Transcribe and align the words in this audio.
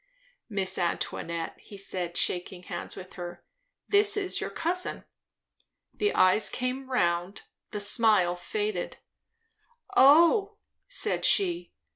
"Miss 0.49 0.79
Antoinette," 0.79 1.59
said 1.77 2.17
he, 2.17 2.19
shaking 2.19 2.63
hands 2.63 2.95
with 2.95 3.13
her, 3.13 3.45
"this 3.87 4.17
is 4.17 4.41
your 4.41 4.49
cousin." 4.49 5.03
The 5.93 6.11
eyes 6.15 6.49
came 6.49 6.89
round, 6.89 7.43
the 7.69 7.79
smile 7.79 8.35
faded. 8.35 8.97
"Oh!" 9.95 10.57
said 10.87 11.23
she. 11.23 11.71